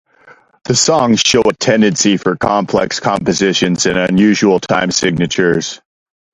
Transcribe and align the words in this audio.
The 0.63 0.73
songs 0.75 1.19
show 1.19 1.41
a 1.41 1.53
tendency 1.53 2.17
for 2.17 2.35
complex 2.35 2.99
compositions 2.99 3.85
and 3.85 3.99
unusual 3.99 4.59
time 4.59 4.89
signatures. 4.89 5.79